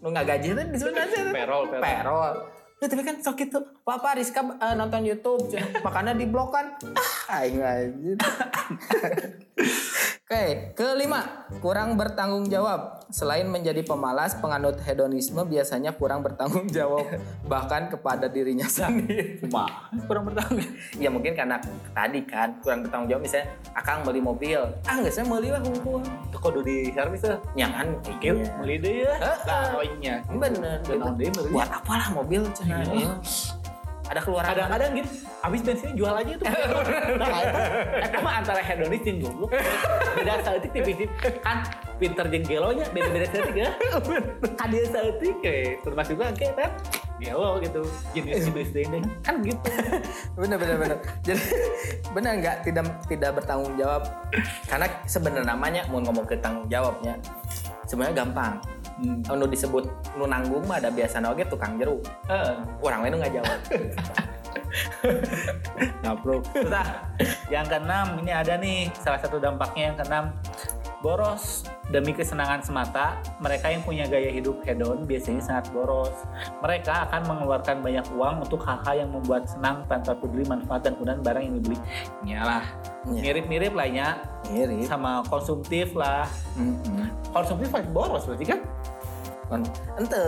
[0.02, 1.31] lu nggak gaji aja tuh.
[1.31, 2.35] Perol, perol.
[2.78, 7.38] Ya, tapi kan sok itu, Papa Rizka eh, nonton YouTube, makanya di blok kan, ah,
[7.38, 8.18] aing anjir.
[10.28, 13.00] Oke, kelima, kurang bertanggung jawab.
[13.08, 17.08] Selain menjadi pemalas, penganut hedonisme biasanya kurang bertanggung jawab
[17.48, 19.40] bahkan kepada dirinya sendiri.
[19.48, 20.68] Mah, kurang bertanggung.
[21.00, 21.56] ya mungkin karena
[21.96, 26.04] tadi kan kurang bertanggung jawab misalnya akang beli mobil, ah nggak saya beli lah hukum.
[26.28, 27.40] Kudu di servis tuh.
[27.56, 27.88] Ya kan,
[28.20, 28.52] Kieu iya.
[28.60, 29.16] meuli deui ya.
[29.48, 30.14] Nah, nya.
[30.28, 30.76] bener.
[31.48, 32.84] Buat apalah mobil cenah.
[34.09, 35.11] Ada keluaran Kadang-kadang gitu,
[35.44, 36.47] habis bensinnya jual aja tuh.
[37.21, 37.61] nah, itu,
[38.09, 39.51] itu mah antara hedonis jeung goblok.
[40.16, 40.97] Beda saeutik tipis
[41.44, 41.61] kan
[42.01, 43.71] pinter jeung gelonya beda-beda saeutik ya.
[44.59, 46.71] Kan dia saeutik kayak termasuk juga kayak kan
[47.21, 47.83] gelo gitu.
[48.16, 48.85] Jenis jenis deh
[49.21, 49.68] kan gitu.
[50.38, 51.42] bener bener bener jadi
[52.14, 54.03] bener nggak tidak tidak bertanggung jawab
[54.71, 57.18] karena sebenarnya namanya mau ngomong ke tanggung jawabnya
[57.88, 58.55] sebenarnya gampang
[58.98, 59.22] Hmm.
[59.38, 59.87] nu disebut
[60.18, 62.58] nu nanggung mah ada biasa oge tukang jeruk Heeh.
[62.82, 63.58] orang lain nggak jawab
[66.04, 66.40] Nah, bro.
[66.52, 66.87] Susah.
[67.48, 70.24] Yang keenam ini ada nih salah satu dampaknya yang keenam
[71.00, 71.64] boros.
[71.88, 76.12] Demi kesenangan semata mereka yang punya gaya hidup hedon biasanya sangat boros.
[76.61, 81.20] Mereka akan mengeluarkan banyak uang untuk hal-hal yang membuat senang tanpa peduli manfaat dan kemudian
[81.24, 81.76] barang yang dibeli.
[82.38, 82.64] Lah.
[83.08, 83.20] Iya.
[83.24, 84.20] mirip-mirip lahnya
[84.52, 84.84] mirip.
[84.84, 86.28] Sama konsumtif lah.
[86.58, 87.08] Mm-mm.
[87.32, 88.61] konsumtif pasti boros berarti kan?
[89.96, 90.22] Ente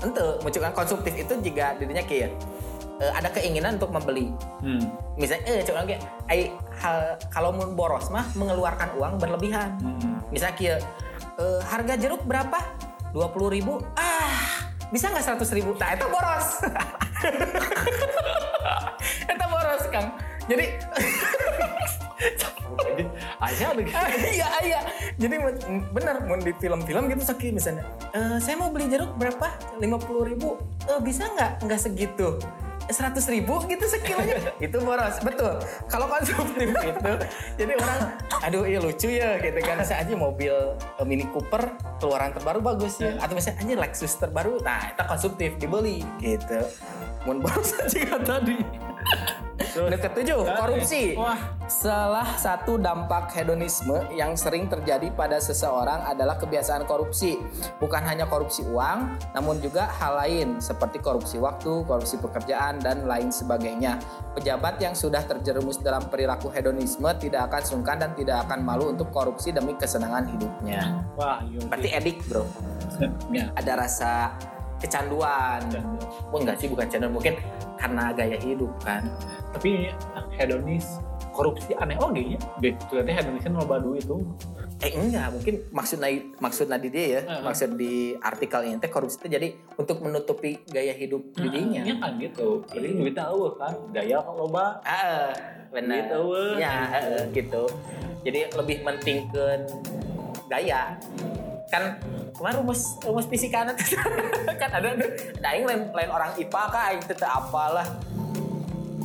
[0.00, 2.32] ente munculkan konsumtif itu jika dirinya kayak
[3.00, 4.30] eh, ada keinginan untuk membeli.
[4.62, 4.82] Hmm.
[5.14, 5.86] misalnya eh coba
[6.26, 6.50] ai
[6.82, 9.78] hal kalau mau boros mah mengeluarkan uang berlebihan.
[9.78, 10.18] Hmm.
[10.34, 10.74] misalnya kia
[11.38, 12.58] eh, harga jeruk berapa?
[13.14, 13.78] Dua puluh ribu.
[13.94, 15.74] Ah bisa nggak seratus ribu?
[15.78, 16.48] Nah itu boros.
[19.30, 20.08] Itu boros kang.
[20.46, 20.66] Jadi
[23.44, 23.94] aja ada gitu.
[24.40, 24.80] iya iya
[25.20, 25.36] jadi
[25.92, 27.84] bener mau di film-film gitu sakit misalnya.
[28.16, 29.52] "Eh, saya mau beli jeruk berapa?
[29.78, 30.58] Lima puluh ribu.
[30.88, 31.68] "Eh, bisa nggak?
[31.68, 32.40] Nggak segitu
[32.90, 35.56] seratus ribu gitu sekilonya itu boros betul.
[35.88, 37.12] Kalau konsumtif itu
[37.56, 38.00] jadi orang
[38.44, 39.80] aduh iya lucu ya gitu kan.
[39.84, 43.16] Saya aja mobil eh, Mini Cooper keluaran terbaru bagus ya.
[43.20, 44.60] Atau misalnya aja Lexus terbaru.
[44.60, 46.60] Nah itu konsumtif dibeli gitu
[47.24, 48.58] mun boros aja tadi
[49.74, 51.36] Yang ketujuh korupsi Wah.
[51.64, 57.40] Salah satu dampak hedonisme yang sering terjadi pada seseorang adalah kebiasaan korupsi.
[57.80, 63.32] Bukan hanya korupsi uang, namun juga hal lain seperti korupsi waktu, korupsi pekerjaan, dan lain
[63.32, 63.96] sebagainya.
[64.36, 69.08] Pejabat yang sudah terjerumus dalam perilaku hedonisme tidak akan sungkan dan tidak akan malu untuk
[69.08, 71.00] korupsi demi kesenangan hidupnya.
[71.16, 72.44] wah iya Berarti edik bro,
[73.32, 74.36] ya ada rasa
[74.84, 75.60] kecanduan.
[76.28, 77.34] Oh enggak sih, bukan canduan, mungkin
[77.80, 79.04] karena gaya hidup kan.
[79.54, 79.86] tapi
[80.34, 80.98] hedonis
[81.30, 82.38] korupsi aneh oke ya
[82.90, 84.18] ternyata hedonisnya loba duit tuh
[84.82, 86.10] Eh enggak, mungkin maksudnya
[86.42, 87.40] maksudnya di dia ya, Heeh.
[87.46, 91.86] maksud di artikel ini teh korupsi itu jadi untuk menutupi gaya hidup dirinya.
[91.86, 95.30] Iya kan gitu jadi duit tahu kan gaya loba Ah,
[95.70, 96.10] benar.
[96.10, 96.58] Gitu, weh.
[96.58, 97.64] Ya, heeh, gitu.
[98.26, 99.64] Jadi lebih mentingkan
[100.50, 100.98] gaya.
[101.66, 101.98] Kan
[102.30, 103.82] kemarin rumus rumus fisika nanti
[104.60, 104.94] kan ada.
[105.38, 107.86] Nah, ini lain, lain orang IPA kah, aing teh apalah.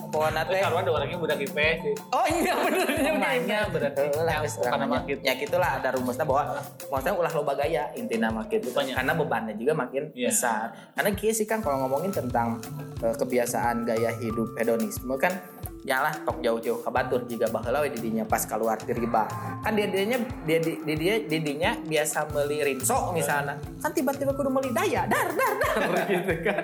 [0.10, 5.06] Pokoknya teh karena ada orangnya budak IPS sih Oh iya bener Pemainnya berarti karena namanya.
[5.06, 5.18] makin.
[5.22, 8.94] Ya gitulah ada rumusnya bahwa maksudnya ulah loba gaya intinya makin Rupanya.
[8.98, 10.34] karena bebannya juga makin Iya.
[10.34, 10.74] besar.
[10.98, 12.58] Karena kia sih kan kalau ngomongin tentang
[12.98, 15.38] eh, kebiasaan gaya hidup hedonisme kan
[15.80, 19.24] yalah tok jauh-jauh ke batur juga baheula we didinya pas keluar di riba
[19.60, 23.56] kan dia dianya dia di di- dia didinya biasa beli rinso misalnya.
[23.80, 25.76] Kan tiba-tiba kudu beli daya dar dar dar.
[26.12, 26.62] Gitu kan.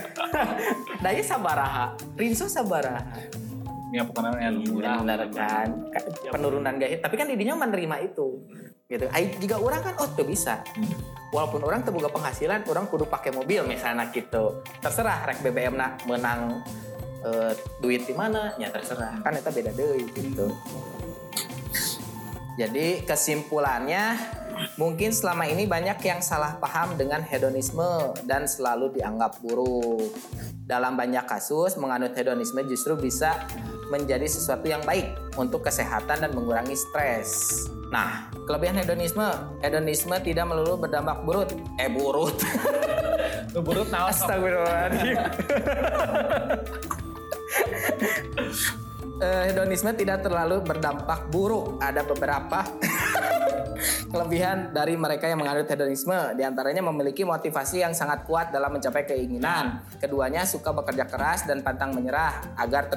[1.03, 2.99] Daya sabaraha rinso sabaraha.
[3.93, 5.67] Ya pokoknya yang Iya, benar kan?
[5.87, 8.43] Ka- penurunan gaya tapi kan didinya menerima itu
[8.85, 9.05] gitu.
[9.09, 10.59] Ai jika orang kan oh tuh bisa.
[11.31, 14.59] Walaupun orang terbuka penghasilan orang kudu pakai mobil misalnya gitu.
[14.77, 16.59] Terserah rek BBM nak menang
[17.81, 20.47] duit di mana ya terserah kan itu beda deh gitu
[22.55, 24.15] jadi kesimpulannya
[24.79, 30.15] Mungkin selama ini banyak yang salah paham dengan hedonisme dan selalu dianggap buruk.
[30.65, 33.45] Dalam banyak kasus, menganut hedonisme justru bisa
[33.93, 37.53] menjadi sesuatu yang baik untuk kesehatan dan mengurangi stres.
[37.93, 39.29] Nah, kelebihan hedonisme,
[39.61, 41.53] hedonisme tidak melulu berdampak buruk.
[41.77, 42.33] Eh, buruk.
[43.55, 44.11] Buruk naon.
[44.11, 45.15] Astagfirullahaladzim.
[49.15, 51.79] Eh, hedonisme tidak terlalu berdampak buruk.
[51.79, 52.67] Ada beberapa
[54.11, 56.35] kelebihan dari mereka yang menganut hedonisme.
[56.35, 59.87] Di antaranya memiliki motivasi yang sangat kuat dalam mencapai keinginan.
[60.03, 62.91] Keduanya suka bekerja keras dan pantang menyerah agar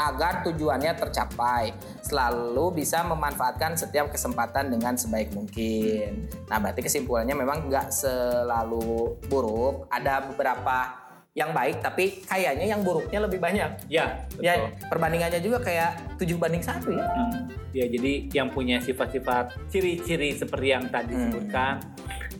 [0.00, 1.76] agar tujuannya tercapai.
[2.00, 6.32] Selalu bisa memanfaatkan setiap kesempatan dengan sebaik mungkin.
[6.48, 9.84] Nah, berarti kesimpulannya memang nggak selalu buruk.
[9.92, 11.03] Ada beberapa
[11.34, 13.90] yang baik, tapi kayaknya yang buruknya lebih banyak.
[13.90, 14.46] Ya, betul.
[14.46, 14.54] Ya,
[14.86, 17.02] perbandingannya juga kayak 7 banding satu ya.
[17.10, 17.50] Hmm.
[17.74, 21.26] Ya, jadi yang punya sifat-sifat ciri-ciri seperti yang tadi Hmm.
[21.26, 21.82] disebutkan,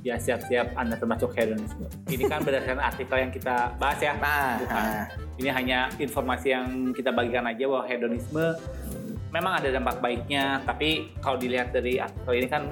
[0.06, 1.90] ya siap-siap Anda termasuk hedonisme.
[2.06, 4.14] Ini kan berdasarkan artikel yang kita bahas ya.
[4.14, 4.78] Nah, Bukan.
[4.78, 5.04] nah.
[5.42, 8.46] Ini hanya informasi yang kita bagikan aja bahwa hedonisme
[9.34, 12.70] memang ada dampak baiknya, tapi kalau dilihat dari artikel ini kan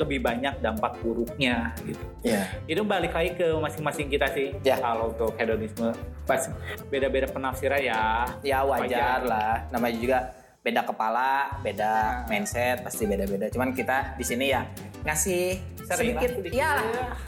[0.00, 2.04] lebih banyak dampak buruknya gitu.
[2.24, 2.48] ya.
[2.64, 4.56] Itu balik lagi ke masing-masing kita sih.
[4.64, 4.80] Ya.
[4.80, 5.92] Kalau untuk hedonisme
[6.24, 6.48] pas
[6.88, 8.24] beda-beda penafsiran ya.
[8.40, 9.18] ya wajar, Wajar.
[9.28, 10.18] lah namanya juga
[10.60, 13.48] beda kepala beda mindset pasti beda-beda.
[13.48, 14.68] Cuman kita di sini ya
[15.00, 15.56] ngasih
[15.88, 16.76] sedikit ya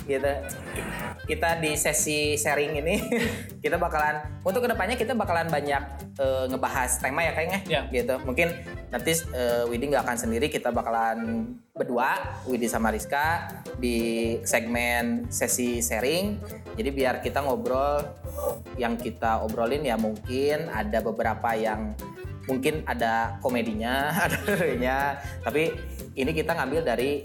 [0.04, 0.32] gitu.
[1.22, 2.96] Kita di sesi sharing ini
[3.64, 5.82] kita bakalan untuk ke depannya kita bakalan banyak
[6.20, 7.80] eh, ngebahas tema ya kayaknya Ya.
[7.88, 8.20] gitu.
[8.22, 8.52] Mungkin
[8.92, 13.48] nanti eh, Widi nggak akan sendiri kita bakalan berdua Widi sama Rizka
[13.80, 16.36] di segmen sesi sharing.
[16.76, 18.04] Jadi biar kita ngobrol
[18.76, 21.96] yang kita obrolin ya mungkin ada beberapa yang
[22.46, 24.38] mungkin ada komedinya ada
[24.76, 24.98] nya
[25.42, 25.70] tapi
[26.14, 27.22] ini kita ngambil dari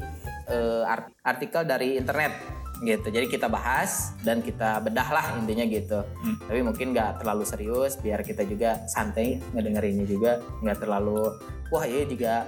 [0.86, 2.32] art- artikel dari internet
[2.78, 6.38] gitu jadi kita bahas dan kita bedah lah intinya gitu Hmm.
[6.46, 11.34] tapi mungkin nggak terlalu serius biar kita juga santai ngedengerinnya juga nggak terlalu
[11.74, 12.46] wah iya juga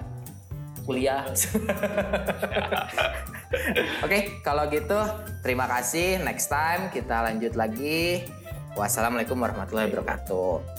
[0.85, 1.25] kuliah
[4.05, 4.97] Oke, kalau gitu
[5.41, 6.21] terima kasih.
[6.21, 8.29] Next time kita lanjut lagi.
[8.77, 10.78] Wassalamualaikum warahmatullahi wabarakatuh.